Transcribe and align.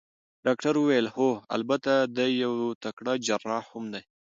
ډاکټر 0.45 0.73
وویل: 0.77 1.07
هو، 1.15 1.29
البته 1.55 1.91
دی 2.15 2.29
یو 2.43 2.53
تکړه 2.83 3.13
جراح 3.27 3.63
هم 3.73 3.83
دی. 3.93 4.03